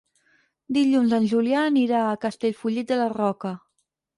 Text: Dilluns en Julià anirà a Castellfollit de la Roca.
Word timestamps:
Dilluns 0.77 1.13
en 1.17 1.27
Julià 1.35 1.65
anirà 1.67 2.01
a 2.07 2.17
Castellfollit 2.25 2.91
de 2.93 3.01
la 3.03 3.09
Roca. 3.17 3.57